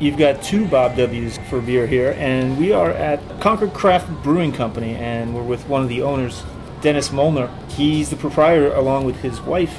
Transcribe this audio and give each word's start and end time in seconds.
you've 0.00 0.16
got 0.16 0.42
two 0.42 0.66
Bob 0.66 0.96
W's 0.96 1.38
for 1.48 1.60
beer 1.60 1.86
here, 1.86 2.14
and 2.18 2.58
we 2.58 2.72
are 2.72 2.90
at 2.90 3.20
Concord 3.40 3.72
Craft 3.72 4.08
Brewing 4.22 4.52
Company, 4.52 4.94
and 4.94 5.34
we're 5.34 5.42
with 5.42 5.66
one 5.68 5.82
of 5.82 5.88
the 5.88 6.02
owners, 6.02 6.42
Dennis 6.80 7.12
Molnar. 7.12 7.50
He's 7.68 8.10
the 8.10 8.16
proprietor 8.16 8.72
along 8.74 9.04
with 9.04 9.16
his 9.16 9.40
wife. 9.40 9.76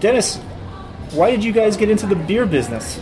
Dennis, 0.00 0.36
why 1.12 1.30
did 1.30 1.42
you 1.42 1.52
guys 1.52 1.76
get 1.76 1.90
into 1.90 2.06
the 2.06 2.16
beer 2.16 2.46
business? 2.46 3.00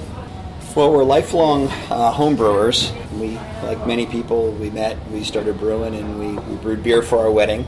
Well, 0.77 0.93
we're 0.93 1.05
lifelong 1.05 1.69
uh, 1.69 2.11
home 2.11 2.37
brewers. 2.37 2.93
We, 3.15 3.39
like 3.63 3.87
many 3.87 4.07
people, 4.07 4.51
we 4.53 4.71
met, 4.71 4.99
we 5.11 5.23
started 5.25 5.59
brewing, 5.59 5.95
and 5.95 6.19
we, 6.19 6.43
we 6.43 6.57
brewed 6.57 6.83
beer 6.83 7.03
for 7.03 7.19
our 7.19 7.31
wedding. 7.31 7.67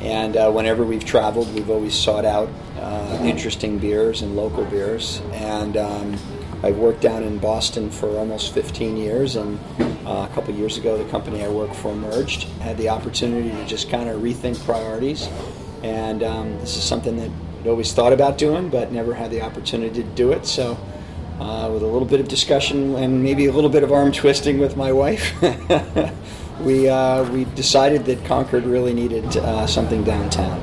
And 0.00 0.36
uh, 0.36 0.50
whenever 0.50 0.84
we've 0.84 1.04
traveled, 1.04 1.52
we've 1.54 1.68
always 1.68 1.94
sought 1.94 2.24
out 2.24 2.48
uh, 2.78 3.18
interesting 3.22 3.78
beers 3.78 4.22
and 4.22 4.36
local 4.36 4.64
beers. 4.64 5.20
And 5.32 5.76
um, 5.76 6.16
I've 6.62 6.76
worked 6.76 7.00
down 7.00 7.22
in 7.22 7.38
Boston 7.38 7.90
for 7.90 8.18
almost 8.18 8.52
15 8.52 8.96
years, 8.96 9.36
and 9.36 9.58
uh, 10.04 10.26
a 10.28 10.34
couple 10.34 10.54
years 10.54 10.76
ago, 10.76 10.98
the 10.98 11.08
company 11.10 11.44
I 11.44 11.48
work 11.48 11.72
for 11.72 11.94
merged. 11.94 12.44
Had 12.60 12.76
the 12.78 12.88
opportunity 12.88 13.50
to 13.50 13.64
just 13.66 13.88
kind 13.88 14.08
of 14.08 14.22
rethink 14.22 14.62
priorities, 14.64 15.28
and 15.82 16.22
um, 16.22 16.58
this 16.58 16.76
is 16.76 16.82
something 16.82 17.16
that 17.16 17.30
I'd 17.60 17.68
always 17.68 17.92
thought 17.92 18.12
about 18.12 18.38
doing, 18.38 18.70
but 18.70 18.90
never 18.90 19.14
had 19.14 19.30
the 19.30 19.42
opportunity 19.42 20.02
to 20.02 20.08
do 20.10 20.32
it. 20.32 20.46
So 20.46 20.78
uh, 21.38 21.70
with 21.72 21.82
a 21.82 21.86
little 21.86 22.06
bit 22.06 22.18
of 22.18 22.26
discussion 22.26 22.96
and 22.96 23.22
maybe 23.22 23.46
a 23.46 23.52
little 23.52 23.70
bit 23.70 23.84
of 23.84 23.92
arm 23.92 24.10
twisting 24.10 24.58
with 24.58 24.76
my 24.76 24.92
wife, 24.92 25.40
we 26.60 26.88
uh, 26.88 27.30
we 27.30 27.44
decided 27.54 28.04
that 28.06 28.24
Concord 28.24 28.64
really 28.64 28.94
needed 28.94 29.24
uh, 29.36 29.66
something 29.66 30.02
downtown. 30.02 30.58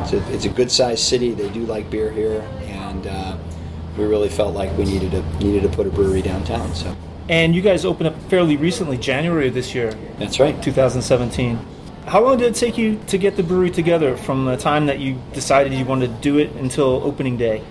It's 0.00 0.12
a, 0.12 0.34
it's 0.34 0.44
a 0.44 0.48
good 0.48 0.72
sized 0.72 1.04
city. 1.04 1.34
They 1.34 1.50
do 1.50 1.66
like 1.66 1.88
beer 1.88 2.10
here, 2.10 2.40
and 2.62 3.06
uh, 3.06 3.36
we 3.96 4.04
really 4.04 4.28
felt 4.28 4.54
like 4.54 4.76
we 4.76 4.84
needed 4.84 5.10
to 5.12 5.22
needed 5.38 5.62
to 5.62 5.68
put 5.68 5.86
a 5.86 5.90
brewery 5.90 6.22
downtown. 6.22 6.74
So 6.74 6.96
And 7.28 7.54
you 7.54 7.62
guys 7.62 7.84
opened 7.84 8.08
up 8.08 8.18
fairly 8.28 8.56
recently, 8.56 8.96
January 8.96 9.48
of 9.48 9.54
this 9.54 9.74
year, 9.74 9.92
that's 10.18 10.40
right. 10.40 10.60
2017. 10.62 11.58
How 12.06 12.24
long 12.24 12.38
did 12.38 12.52
it 12.52 12.54
take 12.56 12.78
you 12.78 12.98
to 13.08 13.18
get 13.18 13.36
the 13.36 13.42
brewery 13.42 13.70
together 13.70 14.16
from 14.16 14.46
the 14.46 14.56
time 14.56 14.86
that 14.86 14.98
you 14.98 15.20
decided 15.32 15.72
you 15.72 15.84
wanted 15.84 16.08
to 16.08 16.20
do 16.22 16.38
it 16.38 16.50
until 16.52 17.02
opening 17.04 17.36
day? 17.36 17.62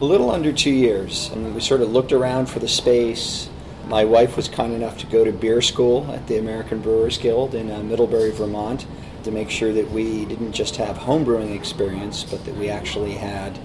A 0.00 0.04
little 0.04 0.30
under 0.30 0.52
two 0.52 0.70
years, 0.70 1.30
and 1.30 1.54
we 1.54 1.60
sort 1.60 1.80
of 1.80 1.90
looked 1.90 2.12
around 2.12 2.46
for 2.46 2.58
the 2.58 2.68
space. 2.68 3.48
My 3.88 4.04
wife 4.04 4.36
was 4.36 4.48
kind 4.48 4.72
enough 4.72 4.98
to 4.98 5.06
go 5.06 5.24
to 5.24 5.32
beer 5.32 5.60
school 5.60 6.10
at 6.12 6.26
the 6.26 6.38
American 6.38 6.80
Brewers 6.80 7.18
Guild 7.18 7.54
in 7.54 7.70
uh, 7.70 7.82
Middlebury, 7.82 8.30
Vermont, 8.30 8.86
to 9.24 9.30
make 9.30 9.50
sure 9.50 9.72
that 9.72 9.90
we 9.90 10.24
didn't 10.24 10.52
just 10.52 10.76
have 10.76 10.96
home 10.96 11.24
brewing 11.24 11.52
experience, 11.54 12.22
but 12.22 12.44
that 12.44 12.54
we 12.56 12.68
actually 12.68 13.12
had 13.12 13.58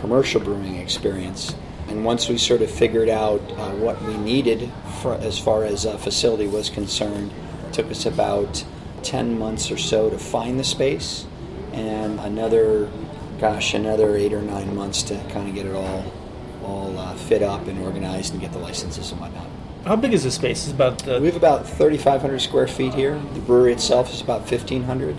commercial 0.00 0.40
brewing 0.40 0.76
experience. 0.76 1.54
And 1.88 2.04
once 2.04 2.28
we 2.28 2.38
sort 2.38 2.62
of 2.62 2.70
figured 2.70 3.08
out 3.08 3.40
uh, 3.52 3.70
what 3.72 4.00
we 4.02 4.16
needed 4.16 4.70
for, 5.02 5.14
as 5.14 5.38
far 5.38 5.64
as 5.64 5.84
a 5.84 5.98
facility 5.98 6.46
was 6.46 6.70
concerned, 6.70 7.32
it 7.66 7.72
took 7.72 7.90
us 7.90 8.06
about 8.06 8.64
10 9.02 9.38
months 9.38 9.70
or 9.70 9.76
so 9.76 10.10
to 10.10 10.18
find 10.18 10.58
the 10.58 10.64
space, 10.64 11.26
and 11.72 12.20
another 12.20 12.88
gosh, 13.40 13.72
another 13.72 14.16
eight 14.16 14.34
or 14.34 14.42
nine 14.42 14.76
months 14.76 15.02
to 15.04 15.14
kind 15.30 15.48
of 15.48 15.54
get 15.54 15.66
it 15.66 15.74
all 15.74 16.12
all 16.62 16.98
uh, 16.98 17.14
fit 17.14 17.42
up 17.42 17.66
and 17.68 17.82
organized 17.82 18.32
and 18.32 18.40
get 18.40 18.52
the 18.52 18.58
licenses 18.58 19.10
and 19.12 19.20
whatnot. 19.20 19.46
How 19.84 19.96
big 19.96 20.12
is 20.12 20.24
the 20.24 20.30
space? 20.30 20.64
It's 20.64 20.74
about 20.74 21.08
uh, 21.08 21.18
We 21.20 21.26
have 21.26 21.36
about 21.36 21.66
3,500 21.66 22.38
square 22.38 22.68
feet 22.68 22.92
here. 22.92 23.18
The 23.32 23.40
brewery 23.40 23.72
itself 23.72 24.12
is 24.12 24.20
about 24.20 24.40
1,500. 24.40 25.16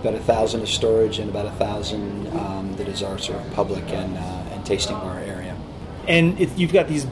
About 0.00 0.14
a 0.14 0.20
thousand 0.20 0.62
of 0.62 0.68
storage 0.68 1.18
and 1.18 1.28
about 1.30 1.46
a 1.46 1.50
thousand 1.52 2.26
um, 2.28 2.74
that 2.76 2.88
is 2.88 3.02
our 3.02 3.18
sort 3.18 3.40
of 3.40 3.52
public 3.54 3.84
and, 3.88 4.16
uh, 4.16 4.52
and 4.52 4.64
tasting 4.64 4.96
bar 4.96 5.18
area. 5.18 5.56
and 6.06 6.38
it, 6.40 6.56
you've 6.56 6.72
got 6.72 6.86
these 6.88 7.06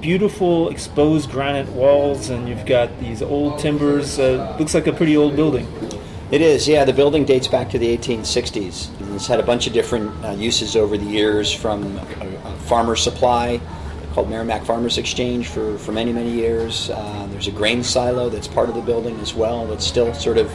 beautiful 0.00 0.70
exposed 0.70 1.30
granite 1.30 1.68
walls, 1.72 2.30
and 2.30 2.48
you've 2.48 2.64
got 2.66 2.98
these 3.00 3.22
old 3.22 3.58
timbers. 3.58 4.18
Uh, 4.18 4.56
looks 4.58 4.74
like 4.74 4.86
a 4.86 4.92
pretty 4.92 5.16
old 5.16 5.36
building. 5.36 5.66
It 6.30 6.40
is, 6.40 6.66
yeah. 6.66 6.84
The 6.84 6.92
building 6.92 7.24
dates 7.24 7.48
back 7.48 7.68
to 7.70 7.78
the 7.78 7.96
1860s. 7.96 9.14
It's 9.14 9.26
had 9.26 9.40
a 9.40 9.42
bunch 9.42 9.66
of 9.66 9.72
different 9.72 10.24
uh, 10.24 10.30
uses 10.30 10.76
over 10.76 10.96
the 10.96 11.04
years, 11.04 11.52
from 11.52 11.98
a, 11.98 12.26
a 12.44 12.56
farmer 12.60 12.96
supply 12.96 13.60
called 14.12 14.30
Merrimack 14.30 14.64
Farmers 14.64 14.96
Exchange 14.98 15.48
for, 15.48 15.76
for 15.78 15.92
many, 15.92 16.12
many 16.12 16.30
years. 16.30 16.90
Uh, 16.90 17.28
there's 17.30 17.46
a 17.46 17.52
grain 17.52 17.82
silo 17.84 18.28
that's 18.28 18.48
part 18.48 18.68
of 18.68 18.74
the 18.74 18.80
building 18.80 19.18
as 19.20 19.34
well 19.34 19.66
that's 19.66 19.86
still 19.86 20.12
sort 20.14 20.38
of 20.38 20.50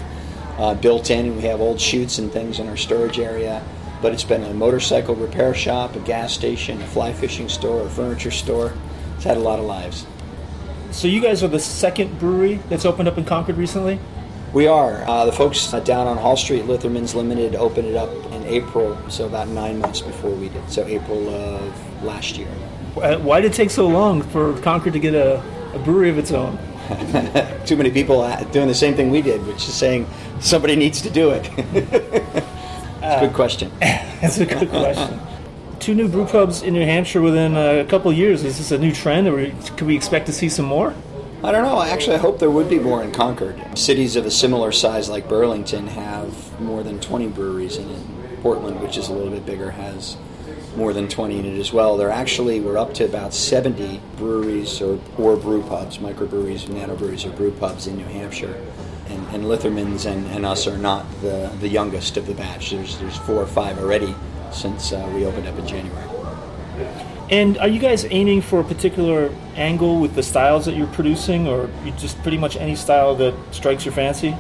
uh, 0.58 0.74
built 0.76 1.10
in, 1.10 1.26
and 1.28 1.36
we 1.36 1.44
have 1.44 1.62
old 1.62 1.80
chutes 1.80 2.18
and 2.18 2.32
things 2.32 2.60
in 2.60 2.68
our 2.68 2.78
storage 2.78 3.20
area. 3.20 3.64
But 4.02 4.14
it's 4.14 4.24
been 4.24 4.44
a 4.44 4.54
motorcycle 4.54 5.16
repair 5.16 5.54
shop, 5.54 5.96
a 5.96 6.00
gas 6.00 6.34
station, 6.34 6.82
a 6.82 6.88
fly 6.88 7.14
fishing 7.14 7.50
store, 7.50 7.82
a 7.82 7.90
furniture 7.90 8.32
store. 8.32 8.74
It's 9.16 9.24
had 9.24 9.38
a 9.38 9.42
lot 9.42 9.60
of 9.60 9.66
lives. 9.66 10.06
So 10.92 11.08
you 11.08 11.22
guys 11.22 11.44
are 11.44 11.48
the 11.48 11.60
second 11.60 12.20
brewery 12.20 12.56
that's 12.70 12.86
opened 12.86 13.08
up 13.08 13.18
in 13.18 13.26
Concord 13.26 13.58
recently. 13.58 14.00
We 14.54 14.68
are. 14.68 15.04
Uh, 15.06 15.26
the 15.26 15.34
folks 15.34 15.74
uh, 15.74 15.82
down 15.82 16.08
on 16.08 16.18
Hall 16.18 16.38
Street, 16.38 16.66
Litherman's 16.66 17.14
Limited, 17.14 17.56
opened 17.56 17.88
it 17.90 17.96
up 17.96 18.10
in 18.32 18.46
April, 18.46 18.98
so 19.10 19.26
about 19.26 19.50
nine 19.50 19.80
months 19.80 20.00
before 20.00 20.32
we 20.32 20.48
did. 20.48 20.70
So 20.70 20.86
April 20.86 21.28
of 21.28 22.04
last 22.04 22.38
year. 22.38 22.48
Why 22.96 23.42
did 23.42 23.52
it 23.52 23.56
take 23.56 23.70
so 23.70 23.88
long 23.88 24.22
for 24.22 24.58
Concord 24.62 24.94
to 24.94 25.00
get 25.00 25.14
a, 25.14 25.44
a 25.74 25.80
brewery 25.80 26.10
of 26.10 26.18
its 26.18 26.32
own? 26.32 26.58
Too 27.66 27.76
many 27.76 27.92
people 27.92 28.22
uh, 28.22 28.42
doing 28.46 28.70
the 28.70 28.74
same 28.74 28.94
thing 28.94 29.10
we 29.10 29.22
did, 29.22 29.46
which 29.46 29.68
is 29.68 29.74
saying 29.74 30.08
somebody 30.40 30.76
needs 30.76 31.02
to 31.02 31.10
do 31.10 31.32
it. 31.32 31.50
it's 31.58 33.04
a 33.04 33.20
good 33.20 33.34
question. 33.34 33.72
That's 33.80 34.38
a 34.38 34.46
good 34.46 34.70
question. 34.70 35.20
Two 35.80 35.94
new 35.94 36.08
brew 36.08 36.26
pubs 36.26 36.64
in 36.64 36.74
New 36.74 36.86
Hampshire 36.86 37.22
within 37.22 37.56
a 37.56 37.86
couple 37.86 38.10
of 38.10 38.18
years. 38.18 38.44
Is 38.44 38.58
this 38.58 38.72
a 38.72 38.78
new 38.78 38.92
trend, 38.92 39.28
or 39.28 39.52
could 39.78 39.88
we 39.88 39.96
expect 39.96 40.26
to 40.28 40.34
see 40.34 40.50
some 40.50 40.66
more? 40.66 40.96
I 41.44 41.52
don't 41.52 41.64
know. 41.64 41.82
Actually, 41.82 42.16
I 42.16 42.20
hope 42.20 42.40
there 42.40 42.50
would 42.50 42.70
be 42.70 42.80
more 42.80 43.04
in 43.04 43.12
Concord. 43.12 43.78
Cities 43.78 44.16
of 44.16 44.26
a 44.26 44.32
similar 44.32 44.72
size 44.72 45.10
like 45.10 45.30
Burlington 45.30 45.86
have 45.88 46.60
more 46.60 46.82
than 46.82 47.00
20 47.00 47.28
breweries 47.28 47.78
in 47.78 47.88
it. 47.90 48.42
Portland, 48.42 48.80
which 48.82 48.98
is 48.98 49.10
a 49.10 49.14
little 49.14 49.32
bit 49.32 49.46
bigger, 49.46 49.72
has 49.72 50.18
more 50.76 50.94
than 50.94 51.08
20 51.08 51.40
in 51.40 51.46
it 51.46 51.60
as 51.60 51.72
well. 51.72 51.98
They're 51.98 52.10
actually, 52.10 52.60
we're 52.62 52.78
up 52.78 52.94
to 52.96 53.06
about 53.06 53.34
70 53.34 54.02
breweries 54.18 54.82
or, 54.82 55.00
or 55.18 55.36
brew 55.36 55.62
pubs, 55.64 56.00
microbreweries, 56.00 56.66
nanobreweries, 56.66 57.26
or 57.26 57.36
brew 57.36 57.52
pubs 57.52 57.88
in 57.88 57.98
New 57.98 58.06
Hampshire. 58.06 58.60
And, 59.08 59.28
and 59.36 59.46
Litherman's 59.46 60.06
and, 60.06 60.26
and 60.28 60.46
us 60.46 60.68
are 60.68 60.78
not 60.78 61.06
the, 61.22 61.52
the 61.60 61.68
youngest 61.68 62.18
of 62.18 62.26
the 62.26 62.34
batch. 62.34 62.72
There's, 62.72 62.98
there's 63.00 63.18
four 63.18 63.36
or 63.36 63.48
five 63.48 63.78
already 63.78 64.16
since 64.52 64.92
uh, 64.92 65.12
we 65.14 65.26
opened 65.26 65.48
up 65.48 65.58
in 65.60 65.68
January. 65.68 66.10
And 67.30 67.58
are 67.58 67.68
you 67.68 67.80
guys 67.80 68.06
aiming 68.06 68.42
for 68.42 68.60
a 68.60 68.64
particular 68.64 69.32
angle 69.56 70.00
with 70.00 70.14
the 70.16 70.24
styles 70.24 70.66
that 70.66 70.76
you're 70.76 70.88
producing, 70.88 71.48
or 71.48 71.70
you 71.84 71.92
just 71.94 72.22
pretty 72.22 72.38
much 72.38 72.56
any 72.56 72.76
style 72.76 73.16
that 73.16 73.34
strikes 73.52 73.86
your 73.86 73.94
fancy? 73.94 74.36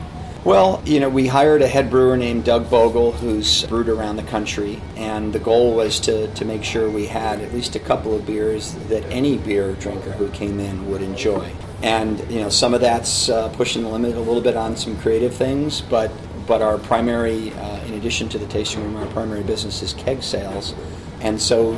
Well, 0.46 0.84
you 0.86 1.00
know, 1.00 1.10
we 1.10 1.26
hired 1.26 1.64
a 1.64 1.68
head 1.68 1.90
brewer 1.90 2.16
named 2.16 2.44
Doug 2.44 2.70
Bogle 2.70 3.14
who's 3.14 3.64
brewed 3.64 3.90
around 3.90 4.18
the 4.18 4.24
country, 4.24 4.80
and 4.96 5.34
the 5.34 5.40
goal 5.40 5.74
was 5.74 6.00
to, 6.02 6.32
to 6.36 6.46
make 6.46 6.64
sure 6.64 6.88
we 6.88 7.08
had 7.08 7.42
at 7.42 7.52
least 7.52 7.76
a 7.76 7.80
couple 7.80 8.14
of 8.14 8.28
beers 8.28 8.76
that 8.90 9.04
any 9.06 9.40
beer 9.40 9.74
drinker 9.74 10.12
who 10.12 10.30
came 10.30 10.60
in 10.60 10.88
would 10.92 11.02
enjoy. 11.02 11.52
And, 11.82 12.20
you 12.32 12.42
know, 12.42 12.50
some 12.50 12.76
of 12.76 12.82
that's 12.82 13.28
uh, 13.28 13.50
pushing 13.54 13.82
the 13.82 13.90
limit 13.90 14.16
a 14.16 14.20
little 14.20 14.40
bit 14.40 14.56
on 14.56 14.78
some 14.78 14.96
creative 15.00 15.34
things, 15.34 15.82
but, 15.82 16.12
but 16.46 16.62
our 16.62 16.78
primary, 16.78 17.52
uh, 17.52 17.84
in 17.86 17.96
addition 17.96 18.30
to 18.30 18.38
the 18.38 18.46
tasting 18.46 18.84
room, 18.84 18.98
our 18.98 19.08
primary 19.08 19.42
business 19.42 19.82
is 19.82 19.94
keg 19.94 20.22
sales. 20.22 20.76
And 21.22 21.42
so, 21.42 21.72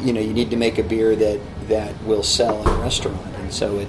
you 0.00 0.14
know, 0.14 0.20
you 0.22 0.32
need 0.32 0.48
to 0.48 0.56
make 0.56 0.78
a 0.78 0.82
beer 0.82 1.14
that, 1.14 1.40
that 1.68 2.02
will 2.04 2.22
sell 2.22 2.62
in 2.62 2.68
a 2.68 2.80
restaurant. 2.80 3.36
And 3.36 3.52
so 3.52 3.80
it, 3.80 3.88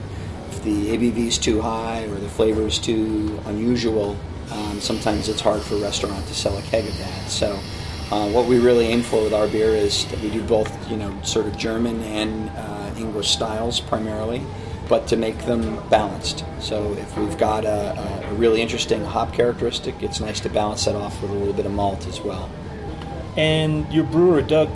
if 0.49 0.61
the 0.63 0.97
ABV 0.97 1.27
is 1.27 1.37
too 1.37 1.61
high 1.61 2.03
or 2.03 2.15
the 2.15 2.29
flavor 2.29 2.63
is 2.63 2.79
too 2.79 3.39
unusual, 3.45 4.17
um, 4.51 4.79
sometimes 4.79 5.29
it's 5.29 5.41
hard 5.41 5.61
for 5.61 5.75
a 5.75 5.79
restaurant 5.79 6.25
to 6.27 6.33
sell 6.33 6.57
a 6.57 6.61
keg 6.63 6.85
of 6.85 6.97
that. 6.97 7.29
So, 7.29 7.59
uh, 8.11 8.29
what 8.29 8.45
we 8.45 8.59
really 8.59 8.85
aim 8.85 9.01
for 9.01 9.23
with 9.23 9.33
our 9.33 9.47
beer 9.47 9.69
is 9.69 10.05
that 10.07 10.19
we 10.19 10.29
do 10.29 10.43
both, 10.43 10.89
you 10.89 10.97
know, 10.97 11.17
sort 11.23 11.47
of 11.47 11.57
German 11.57 12.01
and 12.03 12.49
uh, 12.49 12.93
English 12.97 13.29
styles 13.29 13.79
primarily, 13.79 14.43
but 14.87 15.07
to 15.07 15.17
make 15.17 15.39
them 15.45 15.81
balanced. 15.89 16.45
So, 16.59 16.93
if 16.93 17.17
we've 17.17 17.37
got 17.37 17.65
a, 17.65 18.27
a, 18.29 18.33
really 18.35 18.61
interesting 18.61 19.03
hop 19.03 19.33
characteristic, 19.33 19.95
it's 20.01 20.19
nice 20.19 20.39
to 20.41 20.49
balance 20.49 20.85
that 20.85 20.95
off 20.95 21.19
with 21.21 21.31
a 21.31 21.33
little 21.33 21.53
bit 21.53 21.65
of 21.65 21.71
malt 21.71 22.05
as 22.07 22.21
well. 22.21 22.49
And 23.37 23.91
your 23.91 24.05
brewer, 24.05 24.41
Doug, 24.41 24.69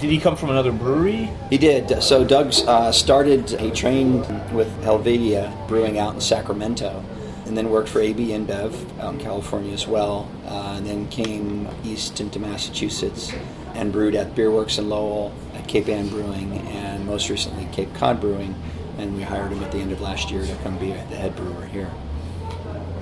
did 0.00 0.10
he 0.10 0.18
come 0.18 0.34
from 0.34 0.50
another 0.50 0.72
brewery? 0.72 1.30
He 1.50 1.58
did. 1.58 2.02
So 2.02 2.24
Doug 2.24 2.54
uh, 2.66 2.90
started, 2.90 3.50
he 3.50 3.70
trained 3.70 4.20
with 4.52 4.68
Helvetia 4.82 5.52
Brewing 5.68 5.98
out 5.98 6.14
in 6.14 6.20
Sacramento. 6.20 7.04
And 7.50 7.58
then 7.58 7.68
worked 7.68 7.88
for 7.88 8.00
AB 8.00 8.28
InBev 8.28 9.00
out 9.00 9.14
in 9.14 9.18
California 9.18 9.72
as 9.72 9.84
well. 9.84 10.30
Uh, 10.46 10.74
and 10.76 10.86
then 10.86 11.08
came 11.08 11.66
east 11.82 12.20
into 12.20 12.38
Massachusetts 12.38 13.32
and 13.74 13.92
brewed 13.92 14.14
at 14.14 14.36
Beerworks 14.36 14.78
in 14.78 14.88
Lowell, 14.88 15.32
at 15.56 15.66
Cape 15.66 15.88
Ann 15.88 16.06
Brewing, 16.06 16.58
and 16.68 17.04
most 17.04 17.28
recently 17.28 17.66
Cape 17.72 17.92
Cod 17.94 18.20
Brewing. 18.20 18.54
And 18.98 19.16
we 19.16 19.22
hired 19.22 19.50
him 19.50 19.64
at 19.64 19.72
the 19.72 19.78
end 19.78 19.90
of 19.90 20.00
last 20.00 20.30
year 20.30 20.46
to 20.46 20.54
come 20.62 20.78
be 20.78 20.92
the 20.92 21.16
head 21.16 21.34
brewer 21.34 21.66
here. 21.66 21.90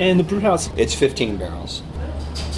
And 0.00 0.19
the 0.19 0.25
brew 0.25 0.41
house. 0.41 0.71
It's 0.79 0.94
15 0.94 1.37
barrels. 1.37 1.83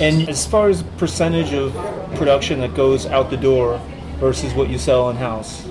And 0.00 0.28
as 0.28 0.46
far 0.46 0.68
as 0.68 0.84
percentage 0.96 1.52
of 1.52 1.74
production 2.14 2.60
that 2.60 2.76
goes 2.76 3.06
out 3.06 3.30
the 3.30 3.36
door 3.36 3.80
versus 4.20 4.54
what 4.54 4.70
you 4.70 4.78
sell 4.78 5.10
in 5.10 5.16
house, 5.16 5.66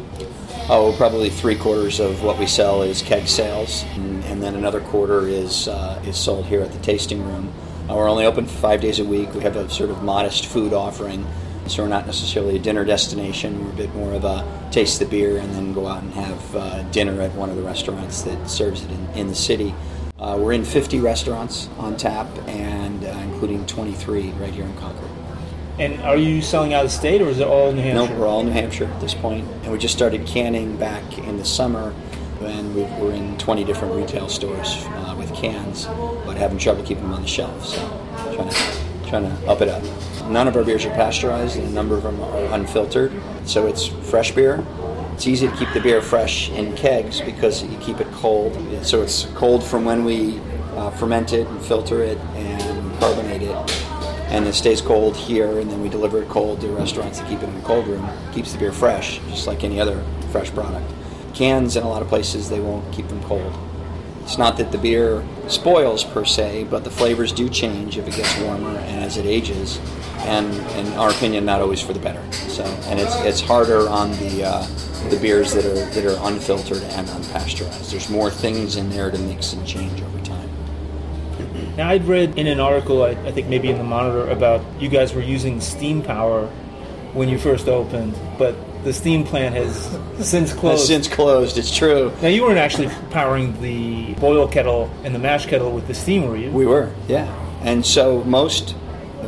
Oh, 0.71 0.93
probably 0.97 1.31
three 1.31 1.55
quarters 1.55 1.99
of 1.99 2.21
what 2.21 2.37
we 2.37 2.45
sell 2.45 2.83
is 2.83 3.01
keg 3.01 3.27
sales, 3.27 3.83
and, 3.95 4.43
then 4.43 4.53
another 4.53 4.79
quarter 4.79 5.27
is 5.27 5.67
uh, 5.67 6.01
is 6.05 6.15
sold 6.15 6.45
here 6.45 6.61
at 6.61 6.71
the 6.71 6.77
tasting 6.79 7.25
room. 7.25 7.51
Uh, 7.89 7.95
we're 7.95 8.07
only 8.07 8.25
open 8.25 8.45
five 8.45 8.79
days 8.79 8.99
a 8.99 9.03
week. 9.03 9.33
We 9.33 9.41
have 9.41 9.55
a 9.55 9.67
sort 9.67 9.89
of 9.89 10.03
modest 10.03 10.45
food 10.45 10.71
offering, 10.71 11.25
so 11.65 11.81
we're 11.81 11.89
not 11.89 12.05
necessarily 12.05 12.55
a 12.55 12.59
dinner 12.59 12.85
destination. 12.85 13.65
We're 13.65 13.71
a 13.71 13.75
bit 13.75 13.95
more 13.95 14.13
of 14.13 14.23
a 14.23 14.45
taste 14.71 14.99
the 14.99 15.05
beer 15.07 15.39
and 15.39 15.53
then 15.55 15.73
go 15.73 15.87
out 15.87 16.03
and 16.03 16.13
have 16.13 16.55
uh, 16.55 16.83
dinner 16.91 17.19
at 17.19 17.33
one 17.33 17.49
of 17.49 17.55
the 17.55 17.63
restaurants 17.63 18.21
that 18.21 18.47
serves 18.47 18.83
it 18.83 18.91
in, 18.91 19.09
in 19.15 19.27
the 19.27 19.35
city. 19.35 19.73
Uh, 20.19 20.37
we're 20.39 20.53
in 20.53 20.63
50 20.63 20.99
restaurants 20.99 21.67
on 21.79 21.97
tap, 21.97 22.27
and 22.47 23.03
uh, 23.03 23.07
including 23.23 23.65
23 23.65 24.29
right 24.33 24.53
here 24.53 24.65
in 24.65 24.77
Concord. 24.77 25.18
And 25.79 26.01
are 26.01 26.17
you 26.17 26.41
selling 26.41 26.73
out 26.73 26.83
of 26.83 26.91
state 26.91 27.21
or 27.21 27.29
is 27.29 27.39
it 27.39 27.47
all 27.47 27.71
New 27.71 27.81
Hampshire? 27.81 28.13
No, 28.13 28.19
we're 28.19 28.27
all 28.27 28.43
New 28.43 28.51
Hampshire 28.51 28.85
at 28.85 28.99
this 28.99 29.13
point. 29.13 29.47
and 29.63 29.71
we 29.71 29.77
just 29.77 29.95
started 29.95 30.27
canning 30.27 30.75
back 30.75 31.17
in 31.17 31.37
the 31.37 31.45
summer, 31.45 31.93
and 32.41 32.75
we 32.75 32.83
we're 33.01 33.13
in 33.13 33.37
20 33.37 33.63
different 33.63 33.95
retail 33.95 34.27
stores 34.27 34.85
uh, 34.87 35.15
with 35.17 35.33
cans, 35.33 35.85
but 36.25 36.35
having 36.35 36.57
trouble 36.57 36.83
keeping 36.83 37.03
them 37.03 37.13
on 37.13 37.21
the 37.21 37.27
shelf. 37.27 37.65
So 37.65 37.79
trying 38.35 38.49
to 38.49 39.09
trying 39.09 39.23
to 39.23 39.47
up 39.47 39.61
it 39.61 39.69
up. 39.69 39.81
None 40.29 40.47
of 40.47 40.55
our 40.55 40.63
beers 40.63 40.85
are 40.85 40.91
pasteurized, 40.91 41.57
and 41.57 41.67
a 41.67 41.71
number 41.71 41.95
of 41.95 42.03
them 42.03 42.21
are 42.21 42.53
unfiltered, 42.53 43.11
so 43.45 43.65
it's 43.65 43.87
fresh 43.87 44.31
beer. 44.35 44.63
It's 45.13 45.27
easy 45.27 45.47
to 45.47 45.55
keep 45.55 45.71
the 45.73 45.81
beer 45.81 46.01
fresh 46.01 46.49
in 46.51 46.75
kegs 46.75 47.19
because 47.19 47.63
you 47.63 47.77
keep 47.79 47.99
it 47.99 48.07
cold. 48.11 48.55
So 48.85 49.01
it's 49.01 49.25
cold 49.35 49.63
from 49.63 49.83
when 49.83 50.05
we 50.05 50.39
uh, 50.75 50.91
ferment 50.91 51.33
it 51.33 51.47
and 51.47 51.61
filter 51.61 52.03
it 52.03 52.17
and 52.35 52.99
carbonate 52.99 53.41
it 53.41 53.88
and 54.29 54.47
it 54.47 54.53
stays 54.53 54.81
cold 54.81 55.15
here, 55.15 55.59
and 55.59 55.69
then 55.71 55.81
we 55.81 55.89
deliver 55.89 56.21
it 56.21 56.29
cold 56.29 56.61
to 56.61 56.67
restaurants 56.67 57.19
to 57.19 57.25
keep 57.25 57.41
it 57.41 57.49
in 57.49 57.55
the 57.55 57.61
cold 57.61 57.87
room. 57.87 58.07
Keeps 58.33 58.53
the 58.53 58.59
beer 58.59 58.71
fresh, 58.71 59.19
just 59.29 59.47
like 59.47 59.63
any 59.63 59.79
other 59.79 60.03
fresh 60.31 60.51
product. 60.51 60.91
Cans 61.33 61.75
in 61.75 61.83
a 61.83 61.89
lot 61.89 62.01
of 62.01 62.07
places 62.07 62.49
they 62.49 62.59
won't 62.59 62.91
keep 62.93 63.07
them 63.07 63.23
cold. 63.23 63.53
It's 64.23 64.37
not 64.37 64.57
that 64.57 64.71
the 64.71 64.77
beer 64.77 65.23
spoils 65.47 66.03
per 66.03 66.23
se, 66.23 66.67
but 66.69 66.83
the 66.83 66.91
flavors 66.91 67.31
do 67.31 67.49
change 67.49 67.97
if 67.97 68.07
it 68.07 68.15
gets 68.15 68.39
warmer 68.41 68.77
and 68.77 69.03
as 69.03 69.17
it 69.17 69.25
ages, 69.25 69.79
and 70.19 70.53
in 70.77 70.93
our 70.93 71.09
opinion, 71.09 71.45
not 71.45 71.61
always 71.61 71.81
for 71.81 71.93
the 71.93 71.99
better. 71.99 72.21
So, 72.31 72.63
and 72.85 72.99
it's 72.99 73.15
it's 73.21 73.41
harder 73.41 73.89
on 73.89 74.11
the 74.11 74.43
uh, 74.43 74.67
the 75.09 75.17
beers 75.19 75.53
that 75.53 75.65
are 75.65 75.85
that 75.95 76.05
are 76.05 76.19
unfiltered 76.27 76.83
and 76.83 77.07
unpasteurized. 77.07 77.89
There's 77.89 78.09
more 78.09 78.29
things 78.29 78.75
in 78.75 78.91
there 78.91 79.09
to 79.09 79.17
mix 79.17 79.53
and 79.53 79.65
change 79.65 79.99
over. 79.99 80.18
Now, 81.79 81.87
I'd 81.87 82.03
read 82.03 82.37
in 82.37 82.45
an 82.47 82.59
article, 82.59 83.03
I, 83.03 83.11
I 83.11 83.31
think 83.31 83.47
maybe 83.47 83.69
in 83.69 83.77
the 83.77 83.85
Monitor, 83.85 84.29
about 84.29 84.59
you 84.81 84.89
guys 84.89 85.13
were 85.13 85.21
using 85.21 85.61
steam 85.61 86.01
power 86.01 86.47
when 87.13 87.29
you 87.29 87.39
first 87.39 87.69
opened, 87.69 88.19
but 88.37 88.53
the 88.83 88.91
steam 88.91 89.23
plant 89.23 89.55
has 89.55 89.97
since 90.21 90.51
closed. 90.51 90.81
Has 90.81 90.87
since 90.87 91.07
closed. 91.07 91.57
It's 91.57 91.73
true. 91.73 92.11
now, 92.21 92.27
you 92.27 92.43
weren't 92.43 92.57
actually 92.57 92.89
powering 93.11 93.61
the 93.61 94.13
boil 94.15 94.45
kettle 94.45 94.91
and 95.05 95.15
the 95.15 95.19
mash 95.19 95.45
kettle 95.45 95.71
with 95.71 95.87
the 95.87 95.93
steam, 95.93 96.27
were 96.27 96.35
you? 96.35 96.51
We 96.51 96.65
were, 96.65 96.91
yeah. 97.07 97.33
And 97.61 97.85
so 97.85 98.25
most, 98.25 98.75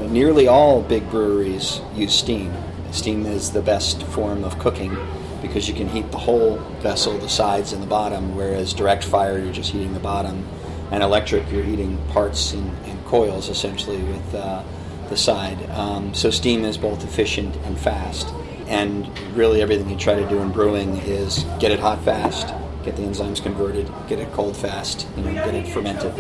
nearly 0.10 0.50
all 0.50 0.82
big 0.82 1.10
breweries 1.10 1.80
use 1.96 2.14
steam. 2.14 2.54
Steam 2.92 3.26
is 3.26 3.54
the 3.54 3.62
best 3.62 4.04
form 4.04 4.44
of 4.44 4.60
cooking 4.60 4.98
because 5.42 5.70
you 5.70 5.74
can 5.74 5.88
heat 5.88 6.12
the 6.12 6.18
whole 6.18 6.58
vessel, 6.82 7.18
the 7.18 7.30
sides 7.30 7.72
and 7.72 7.82
the 7.82 7.88
bottom, 7.88 8.36
whereas 8.36 8.74
direct 8.74 9.06
fire, 9.06 9.40
you're 9.40 9.54
just 9.54 9.72
heating 9.72 9.94
the 9.94 10.02
bottom. 10.02 10.46
And 10.92 11.02
electric, 11.02 11.50
you're 11.52 11.64
heating 11.64 11.98
parts 12.10 12.54
and, 12.54 12.70
and 12.86 13.04
coils 13.06 13.50
essentially 13.50 14.04
with 14.04 14.36
uh, 14.36 14.64
the 15.10 15.18
side. 15.18 15.70
Um, 15.72 16.14
so 16.14 16.30
steam 16.30 16.66
is 16.66 16.78
both 16.78 17.04
efficient 17.04 17.56
and 17.66 17.80
fast. 17.80 18.28
And 18.68 19.10
really, 19.36 19.62
everything 19.62 19.90
you 19.90 19.98
try 19.98 20.16
to 20.16 20.28
do 20.30 20.40
in 20.40 20.52
brewing 20.52 20.98
is 20.98 21.44
get 21.60 21.72
it 21.72 21.80
hot 21.80 22.02
fast, 22.04 22.54
get 22.84 22.96
the 22.96 23.04
enzymes 23.04 23.42
converted, 23.42 23.92
get 24.08 24.20
it 24.20 24.32
cold 24.32 24.56
fast, 24.56 25.08
you 25.18 25.24
know, 25.24 25.34
get 25.34 25.54
it 25.54 25.68
fermented. 25.68 26.14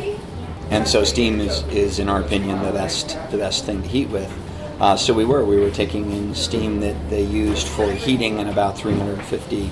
And 0.69 0.87
so 0.87 1.03
steam 1.03 1.39
is, 1.41 1.63
is 1.67 1.99
in 1.99 2.07
our 2.07 2.21
opinion, 2.21 2.61
the 2.63 2.71
best 2.71 3.17
the 3.29 3.37
best 3.37 3.65
thing 3.65 3.81
to 3.81 3.87
heat 3.87 4.09
with. 4.09 4.31
Uh, 4.79 4.95
so 4.95 5.13
we 5.13 5.25
were 5.25 5.45
we 5.45 5.59
were 5.59 5.69
taking 5.69 6.11
in 6.11 6.33
steam 6.33 6.79
that 6.79 6.95
they 7.09 7.23
used 7.23 7.67
for 7.67 7.91
heating 7.91 8.39
in 8.39 8.47
about 8.47 8.77
350 8.77 9.65
uh, 9.65 9.69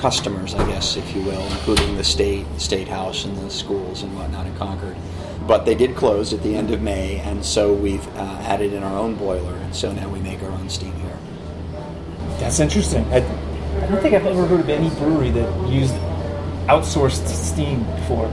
customers, 0.00 0.54
I 0.54 0.66
guess, 0.66 0.96
if 0.96 1.14
you 1.14 1.22
will, 1.22 1.42
including 1.52 1.96
the 1.96 2.04
state, 2.04 2.46
the 2.54 2.60
state 2.60 2.88
house, 2.88 3.26
and 3.26 3.36
the 3.36 3.50
schools 3.50 4.02
and 4.02 4.16
whatnot 4.16 4.46
in 4.46 4.56
Concord. 4.56 4.96
But 5.46 5.66
they 5.66 5.74
did 5.74 5.94
close 5.94 6.32
at 6.32 6.42
the 6.42 6.54
end 6.54 6.70
of 6.70 6.80
May, 6.80 7.18
and 7.18 7.44
so 7.44 7.74
we've 7.74 8.06
uh, 8.16 8.38
added 8.40 8.72
in 8.72 8.82
our 8.82 8.98
own 8.98 9.14
boiler, 9.16 9.54
and 9.56 9.76
so 9.76 9.92
now 9.92 10.08
we 10.08 10.18
make 10.20 10.42
our 10.42 10.50
own 10.50 10.70
steam 10.70 10.94
here. 11.00 11.18
That's 12.38 12.60
interesting. 12.60 13.04
I, 13.12 13.16
I 13.16 13.86
don't 13.88 14.00
think 14.00 14.14
I've 14.14 14.24
ever 14.24 14.46
heard 14.46 14.60
of 14.60 14.70
any 14.70 14.88
brewery 14.96 15.30
that 15.30 15.68
used 15.68 15.94
outsourced 16.66 17.26
steam 17.26 17.84
before. 17.96 18.32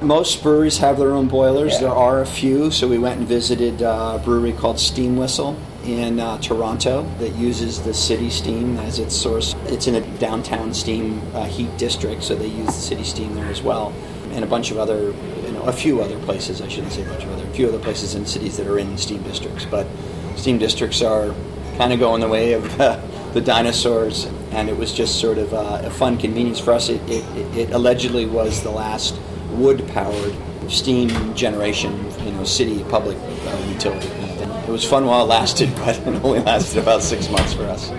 Most 0.00 0.42
breweries 0.42 0.78
have 0.78 0.98
their 0.98 1.12
own 1.12 1.28
boilers. 1.28 1.74
Yeah. 1.74 1.80
There 1.80 1.94
are 1.94 2.22
a 2.22 2.26
few. 2.26 2.70
So 2.70 2.88
we 2.88 2.98
went 2.98 3.18
and 3.18 3.28
visited 3.28 3.82
uh, 3.82 4.18
a 4.20 4.24
brewery 4.24 4.52
called 4.52 4.78
Steam 4.78 5.16
Whistle 5.16 5.58
in 5.86 6.18
uh, 6.18 6.38
Toronto 6.38 7.02
that 7.18 7.34
uses 7.36 7.80
the 7.80 7.94
city 7.94 8.28
steam 8.28 8.76
as 8.78 8.98
its 8.98 9.14
source. 9.16 9.54
It's 9.66 9.86
in 9.86 9.94
a 9.94 10.18
downtown 10.18 10.74
steam 10.74 11.22
uh, 11.34 11.44
heat 11.44 11.76
district, 11.78 12.24
so 12.24 12.34
they 12.34 12.48
use 12.48 12.66
the 12.66 12.72
city 12.72 13.04
steam 13.04 13.34
there 13.34 13.46
as 13.46 13.62
well. 13.62 13.92
And 14.32 14.44
a 14.44 14.46
bunch 14.46 14.70
of 14.70 14.78
other, 14.78 15.12
you 15.44 15.52
know, 15.52 15.62
a 15.62 15.72
few 15.72 16.02
other 16.02 16.18
places. 16.20 16.60
I 16.60 16.68
shouldn't 16.68 16.92
say 16.92 17.02
a 17.02 17.08
bunch 17.08 17.22
of 17.22 17.32
other, 17.32 17.44
a 17.44 17.50
few 17.52 17.68
other 17.68 17.78
places 17.78 18.14
in 18.14 18.26
cities 18.26 18.56
that 18.56 18.66
are 18.66 18.78
in 18.78 18.98
steam 18.98 19.22
districts. 19.22 19.64
But 19.64 19.86
steam 20.34 20.58
districts 20.58 21.02
are 21.02 21.34
kind 21.78 21.92
of 21.92 22.00
going 22.00 22.20
the 22.20 22.28
way 22.28 22.54
of 22.54 22.80
uh, 22.80 23.00
the 23.32 23.40
dinosaurs, 23.40 24.24
and 24.50 24.68
it 24.68 24.76
was 24.76 24.92
just 24.92 25.20
sort 25.20 25.38
of 25.38 25.54
uh, 25.54 25.82
a 25.84 25.90
fun 25.90 26.18
convenience 26.18 26.58
for 26.58 26.72
us. 26.72 26.88
It, 26.88 27.00
it, 27.08 27.56
it 27.56 27.70
allegedly 27.70 28.26
was 28.26 28.62
the 28.62 28.70
last 28.70 29.18
wood-powered 29.52 30.34
steam 30.68 31.34
generation, 31.34 31.92
you 32.24 32.32
know, 32.32 32.44
city 32.44 32.82
public 32.84 33.16
uh, 33.16 33.66
utility. 33.68 34.25
It 34.66 34.70
was 34.70 34.84
fun 34.84 35.06
while 35.06 35.24
it 35.24 35.28
lasted, 35.28 35.74
but 35.76 35.98
it 35.98 36.24
only 36.24 36.40
lasted 36.40 36.78
about 36.78 37.02
six 37.02 37.28
months 37.30 37.54
for 37.54 37.64
us. 37.64 37.90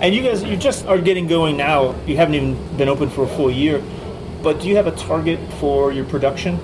And 0.00 0.14
you 0.14 0.22
guys, 0.22 0.44
you 0.44 0.56
just 0.56 0.86
are 0.86 0.98
getting 0.98 1.26
going 1.26 1.56
now. 1.56 1.94
You 2.06 2.16
haven't 2.16 2.34
even 2.34 2.76
been 2.76 2.88
open 2.88 3.10
for 3.10 3.24
a 3.24 3.28
full 3.28 3.50
year. 3.50 3.82
But 4.42 4.60
do 4.60 4.68
you 4.68 4.76
have 4.76 4.86
a 4.86 4.92
target 4.92 5.40
for 5.54 5.92
your 5.92 6.04
production? 6.04 6.60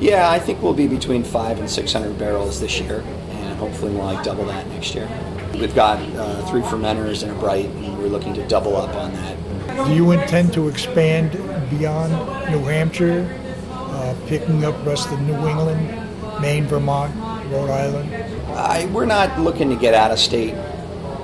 Yeah, 0.00 0.30
I 0.30 0.38
think 0.38 0.62
we'll 0.62 0.74
be 0.74 0.88
between 0.88 1.22
five 1.22 1.58
and 1.58 1.68
six 1.68 1.92
hundred 1.92 2.18
barrels 2.18 2.60
this 2.60 2.80
year, 2.80 3.00
and 3.30 3.58
hopefully 3.58 3.92
we'll 3.92 4.04
like 4.04 4.24
double 4.24 4.44
that 4.46 4.66
next 4.68 4.94
year. 4.94 5.08
We've 5.54 5.74
got 5.74 5.98
uh, 6.16 6.46
three 6.46 6.62
fermenters 6.62 7.22
and 7.22 7.32
a 7.32 7.34
bright, 7.34 7.66
and 7.66 7.98
we're 7.98 8.08
looking 8.08 8.32
to 8.34 8.46
double 8.46 8.76
up 8.76 8.94
on 8.94 9.12
that. 9.12 9.86
Do 9.86 9.94
you 9.94 10.12
intend 10.12 10.52
to 10.54 10.68
expand 10.68 11.32
beyond 11.70 12.12
New 12.50 12.64
Hampshire, 12.64 13.28
uh, 13.70 14.14
picking 14.26 14.64
up 14.64 14.74
rest 14.86 15.10
of 15.10 15.20
New 15.20 15.46
England, 15.46 16.40
Maine, 16.40 16.64
Vermont, 16.64 17.14
Rhode 17.50 17.70
Island? 17.70 18.14
I, 18.52 18.86
we're 18.86 19.06
not 19.06 19.38
looking 19.40 19.70
to 19.70 19.76
get 19.76 19.94
out 19.94 20.10
of 20.10 20.18
state 20.18 20.54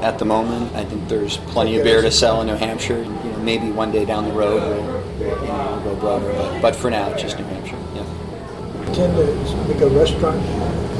at 0.00 0.18
the 0.18 0.24
moment. 0.24 0.74
I 0.74 0.84
think 0.84 1.08
there's 1.08 1.38
plenty 1.38 1.76
of 1.76 1.84
beer 1.84 2.02
to 2.02 2.10
sell 2.10 2.40
in 2.40 2.46
New 2.46 2.54
Hampshire. 2.54 3.02
You 3.02 3.04
know, 3.04 3.38
maybe 3.38 3.70
one 3.70 3.90
day 3.92 4.04
down 4.04 4.24
the 4.24 4.32
road 4.32 4.62
we'll, 4.62 5.28
you 5.28 5.48
know, 5.48 5.82
we'll 5.84 5.94
go 5.94 6.00
broader, 6.00 6.32
but, 6.32 6.60
but 6.60 6.76
for 6.76 6.90
now, 6.90 7.14
just 7.16 7.38
New 7.38 7.44
Hampshire. 7.44 7.78
Yeah. 7.94 8.88
Intend 8.88 9.16
to 9.16 9.64
make 9.68 9.80
a 9.80 9.88
restaurant 9.88 10.42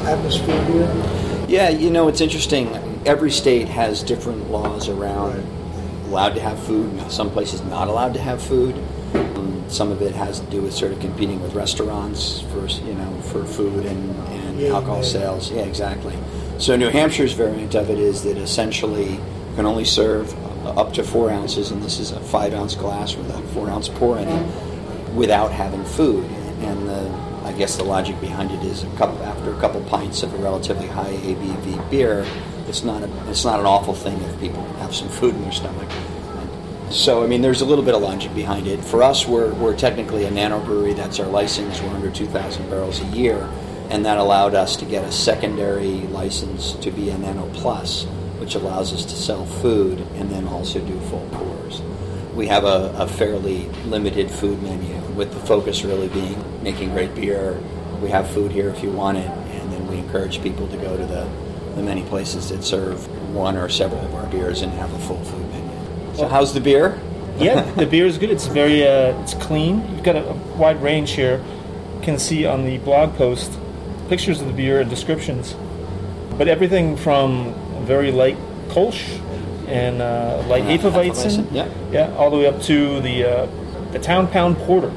atmosphere 0.05 0.63
here? 0.65 1.45
Yeah, 1.47 1.69
you 1.69 1.89
know, 1.91 2.07
it's 2.07 2.21
interesting. 2.21 2.73
Every 3.05 3.31
state 3.31 3.67
has 3.67 4.03
different 4.03 4.49
laws 4.49 4.89
around 4.89 5.45
allowed 6.07 6.35
to 6.35 6.41
have 6.41 6.59
food, 6.63 7.11
some 7.11 7.29
places 7.29 7.61
not 7.63 7.87
allowed 7.87 8.13
to 8.13 8.21
have 8.21 8.41
food. 8.41 8.75
Um, 9.15 9.63
some 9.69 9.91
of 9.91 10.01
it 10.01 10.13
has 10.13 10.39
to 10.39 10.45
do 10.47 10.61
with 10.61 10.73
sort 10.73 10.91
of 10.91 10.99
competing 10.99 11.41
with 11.41 11.53
restaurants 11.53 12.41
for, 12.41 12.67
you 12.67 12.93
know, 12.93 13.21
for 13.21 13.43
food 13.45 13.85
and, 13.85 14.15
and 14.27 14.59
Yeah, 14.59 14.69
alcohol 14.69 15.03
sales. 15.03 15.51
Yeah, 15.51 15.63
exactly. 15.63 16.15
So 16.57 16.75
New 16.75 16.89
Hampshire's 16.89 17.33
variant 17.33 17.75
of 17.75 17.89
it 17.89 17.99
is 17.99 18.23
that 18.23 18.37
essentially 18.37 19.13
you 19.13 19.55
can 19.55 19.65
only 19.65 19.85
serve 19.85 20.33
up 20.77 20.93
to 20.93 21.03
four 21.03 21.29
ounces, 21.29 21.71
and 21.71 21.81
this 21.81 21.99
is 21.99 22.11
a 22.11 22.19
five 22.19 22.53
ounce 22.53 22.75
glass 22.75 23.15
with 23.15 23.29
a 23.29 23.41
four 23.53 23.69
ounce 23.69 23.89
pour 23.89 24.17
in 24.17 24.27
it, 24.27 25.13
without 25.13 25.51
having 25.51 25.83
food. 25.83 26.25
And 26.61 26.87
the, 26.87 27.09
I 27.43 27.53
guess 27.53 27.77
the 27.77 27.83
logic 27.83 28.19
behind 28.21 28.51
it 28.51 28.63
is 28.63 28.83
a 28.83 28.89
couple 28.97 29.21
after 29.23 29.53
a 29.53 29.59
couple 29.59 29.81
pints 29.81 30.23
of 30.23 30.33
a 30.33 30.37
relatively 30.37 30.87
high 30.87 31.13
ABV 31.13 31.89
beer, 31.91 32.25
it's 32.67 32.83
not 32.83 33.03
a, 33.03 33.29
it's 33.29 33.45
not 33.45 33.59
an 33.59 33.65
awful 33.65 33.93
thing 33.93 34.19
if 34.21 34.39
people 34.39 34.63
have 34.75 34.95
some 34.95 35.09
food 35.09 35.35
in 35.35 35.41
their 35.41 35.51
stomach. 35.51 35.89
So, 36.91 37.23
I 37.23 37.27
mean, 37.27 37.41
there's 37.41 37.61
a 37.61 37.65
little 37.65 37.83
bit 37.83 37.95
of 37.95 38.01
logic 38.01 38.33
behind 38.35 38.67
it. 38.67 38.79
For 38.83 39.03
us, 39.03 39.27
we're, 39.27 39.53
we're 39.55 39.75
technically 39.75 40.25
a 40.25 40.31
nano 40.31 40.63
brewery. 40.63 40.93
That's 40.93 41.19
our 41.19 41.27
license. 41.27 41.81
We're 41.81 41.89
under 41.89 42.11
2,000 42.11 42.69
barrels 42.69 43.01
a 43.01 43.05
year. 43.05 43.49
And 43.89 44.05
that 44.05 44.17
allowed 44.17 44.55
us 44.55 44.75
to 44.77 44.85
get 44.85 45.03
a 45.03 45.11
secondary 45.11 46.01
license 46.07 46.73
to 46.73 46.91
be 46.91 47.09
a 47.11 47.17
Nano 47.17 47.49
Plus, 47.53 48.05
which 48.39 48.55
allows 48.55 48.91
us 48.93 49.05
to 49.05 49.15
sell 49.15 49.45
food 49.45 49.99
and 50.15 50.29
then 50.29 50.47
also 50.47 50.79
do 50.79 50.99
full 51.01 51.27
pours. 51.31 51.81
We 52.33 52.47
have 52.47 52.63
a, 52.63 52.93
a 52.97 53.07
fairly 53.07 53.69
limited 53.85 54.31
food 54.31 54.61
menu, 54.63 54.95
with 55.13 55.33
the 55.33 55.39
focus 55.39 55.83
really 55.83 56.09
being 56.09 56.63
making 56.63 56.91
great 56.91 57.13
beer. 57.15 57.61
We 58.01 58.09
have 58.09 58.29
food 58.29 58.51
here 58.51 58.69
if 58.69 58.83
you 58.83 58.91
want 58.91 59.19
it, 59.19 59.29
and 59.29 59.71
then 59.71 59.87
we 59.87 59.97
encourage 59.97 60.41
people 60.41 60.67
to 60.67 60.77
go 60.77 60.97
to 60.97 61.05
the, 61.05 61.29
the 61.75 61.83
many 61.83 62.03
places 62.03 62.49
that 62.49 62.63
serve 62.63 63.07
one 63.33 63.55
or 63.55 63.69
several 63.69 64.01
of 64.01 64.15
our 64.15 64.27
beers 64.27 64.61
and 64.63 64.71
have 64.73 64.93
a 64.93 64.99
full 64.99 65.23
food 65.23 65.49
menu. 65.51 65.64
So, 66.15 66.27
how's 66.27 66.53
the 66.53 66.61
beer? 66.61 66.99
yeah, 67.37 67.61
the 67.73 67.85
beer 67.85 68.05
is 68.05 68.17
good. 68.17 68.29
It's 68.29 68.47
very, 68.47 68.83
uh, 68.87 69.19
it's 69.21 69.33
clean. 69.33 69.81
You've 69.91 70.03
got 70.03 70.15
a, 70.15 70.29
a 70.29 70.33
wide 70.55 70.81
range 70.81 71.11
here. 71.11 71.43
You 71.97 72.01
can 72.01 72.17
see 72.19 72.45
on 72.45 72.63
the 72.63 72.77
blog 72.79 73.15
post 73.15 73.51
pictures 74.07 74.39
of 74.39 74.47
the 74.47 74.53
beer 74.53 74.79
and 74.81 74.89
descriptions. 74.89 75.53
But 76.37 76.47
everything 76.47 76.95
from 76.95 77.53
very 77.85 78.11
light 78.11 78.37
Kolsch 78.69 79.19
and 79.67 80.01
uh, 80.01 80.43
light 80.47 80.63
Uh, 80.63 80.67
Hefeweizen, 80.89 81.47
yeah. 81.51 81.67
yeah, 81.91 82.13
all 82.15 82.29
the 82.29 82.37
way 82.37 82.47
up 82.47 82.61
to 82.63 83.01
the 83.01 83.23
uh, 83.25 83.47
the 83.91 83.99
Town 83.99 84.27
Pound 84.27 84.57
Porter, 84.59 84.91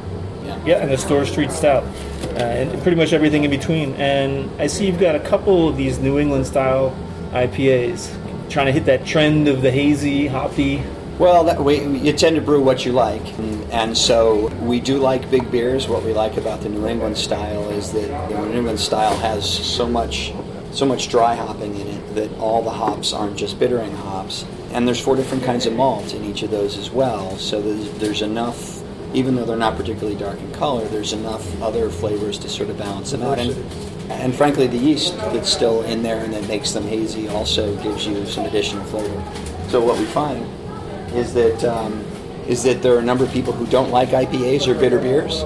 Yeah. 0.45 0.59
yeah, 0.67 0.75
and 0.83 0.91
the 0.91 0.99
Store 0.99 1.25
Street 1.25 1.51
Stout, 1.53 1.85
uh, 1.85 2.39
and 2.39 2.83
pretty 2.83 2.97
much 2.97 3.13
everything 3.13 3.45
in 3.45 3.51
between. 3.51 3.95
And 3.95 4.51
I 4.61 4.67
see 4.67 4.87
you've 4.87 4.99
got 5.01 5.15
a 5.15 5.21
couple 5.21 5.69
of 5.69 5.77
these 5.77 5.99
New 5.99 6.19
England 6.19 6.47
style 6.47 6.95
IPAs, 7.33 8.11
trying 8.51 8.67
to 8.67 8.73
hit 8.73 8.85
that 8.87 9.05
trend 9.07 9.49
of 9.49 9.63
the 9.63 9.71
hazy, 9.73 10.27
hoppy. 10.29 10.83
Well, 11.19 11.43
that, 11.45 11.61
we, 11.61 11.85
you 11.85 12.13
tend 12.13 12.37
to 12.37 12.43
brew 12.43 12.63
what 12.63 12.87
you 12.87 12.93
like, 12.93 13.27
and, 13.73 13.99
so 13.99 14.47
we 14.63 14.79
do 14.79 14.99
like 14.99 15.29
big 15.33 15.51
beers. 15.51 15.89
What 15.89 16.05
we 16.05 16.13
like 16.13 16.37
about 16.37 16.61
the 16.61 16.69
New 16.69 16.87
England 16.87 17.19
style 17.19 17.71
is 17.71 17.91
that 17.91 18.29
the 18.29 18.39
New 18.39 18.53
England 18.53 18.79
style 18.79 19.17
has 19.17 19.45
so 19.45 19.89
much, 19.89 20.33
so 20.71 20.87
much 20.87 21.09
dry 21.09 21.35
hopping 21.35 21.75
in 21.75 21.89
it 21.89 22.15
that 22.15 22.39
all 22.39 22.63
the 22.63 22.71
hops 22.71 23.13
aren't 23.13 23.37
just 23.37 23.59
bittering 23.59 23.91
hops, 23.97 24.45
and 24.71 24.87
there's 24.87 25.01
four 25.01 25.17
different 25.17 25.43
kinds 25.43 25.67
of 25.67 25.73
malt 25.73 26.15
in 26.15 26.25
each 26.25 26.45
of 26.45 26.53
those 26.53 26.79
as 26.79 26.89
well. 26.93 27.37
So 27.37 27.61
there's, 27.61 27.91
there's 27.99 28.23
enough, 28.23 28.81
even 29.13 29.35
though 29.35 29.45
they're 29.45 29.57
not 29.57 29.77
particularly 29.77 30.17
dark 30.17 30.39
in 30.39 30.53
color, 30.53 30.87
there's 30.87 31.13
enough 31.13 31.61
other 31.61 31.91
flavors 31.91 32.39
to 32.39 32.49
sort 32.49 32.71
of 32.71 32.79
balance 32.79 33.11
them 33.11 33.25
out. 33.25 33.41
And, 33.41 33.57
and 34.09 34.33
frankly, 34.33 34.69
the 34.69 34.79
yeast 34.79 35.17
that's 35.17 35.51
still 35.51 35.83
in 35.83 36.05
there 36.05 36.23
and 36.23 36.33
that 36.33 36.47
makes 36.47 36.71
them 36.71 36.85
hazy 36.85 37.27
also 37.29 37.75
gives 37.83 38.07
you 38.07 38.25
some 38.25 38.45
additional 38.45 38.85
flavor. 38.85 39.25
So 39.69 39.85
what 39.85 39.99
we 39.99 40.05
find 40.05 40.49
is 41.15 41.35
that 41.35 41.65
um, 41.65 42.05
is 42.47 42.63
that 42.63 42.83
there 42.83 42.95
are 42.95 42.99
a 42.99 43.05
number 43.05 43.25
of 43.25 43.33
people 43.33 43.53
who 43.53 43.67
don't 43.67 43.91
like 43.91 44.11
IPAs 44.11 44.67
or 44.67 44.75
bitter 44.75 44.99
beers, 44.99 45.43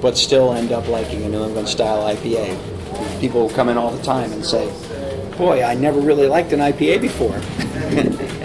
but 0.00 0.16
still 0.16 0.52
end 0.52 0.72
up 0.72 0.88
liking 0.88 1.24
a 1.24 1.28
New 1.28 1.44
England 1.44 1.68
style 1.68 2.02
IPA. 2.14 3.20
People 3.20 3.50
come 3.50 3.68
in 3.68 3.76
all 3.76 3.90
the 3.90 4.02
time 4.02 4.32
and 4.32 4.44
say, 4.44 4.66
"Boy, 5.36 5.62
I 5.62 5.74
never 5.74 6.00
really 6.00 6.26
liked 6.26 6.52
an 6.52 6.60
IPA 6.60 7.00
before," 7.00 7.34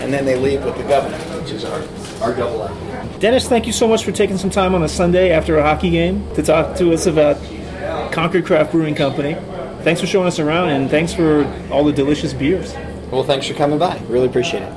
and 0.01 0.13
then 0.13 0.25
they 0.25 0.35
leave 0.35 0.63
with 0.63 0.77
the 0.77 0.83
governor, 0.83 1.17
which 1.39 1.51
is 1.51 1.63
our 1.63 1.81
our 2.21 2.35
double 2.35 2.59
IPA. 2.59 3.19
Dennis, 3.19 3.47
thank 3.47 3.67
you 3.67 3.73
so 3.73 3.88
much 3.88 4.03
for 4.03 4.11
taking 4.11 4.38
some 4.38 4.50
time 4.50 4.75
on 4.75 4.83
a 4.83 4.89
Sunday 4.89 5.31
after 5.31 5.57
a 5.57 5.63
hockey 5.63 5.91
game 5.91 6.27
to 6.35 6.43
talk 6.43 6.75
to 6.77 6.91
us 6.93 7.05
about 7.05 7.38
Concord 8.11 8.45
Craft 8.45 8.71
Brewing 8.71 8.95
Company. 8.95 9.35
Thanks 9.83 10.01
for 10.01 10.07
showing 10.07 10.27
us 10.27 10.39
around, 10.39 10.69
and 10.69 10.89
thanks 10.89 11.13
for 11.13 11.45
all 11.71 11.83
the 11.83 11.93
delicious 11.93 12.33
beers. 12.33 12.75
Well, 13.11 13.23
thanks 13.23 13.47
for 13.47 13.53
coming 13.53 13.79
by. 13.79 13.97
Really 14.07 14.27
appreciate 14.27 14.63
it. 14.63 14.73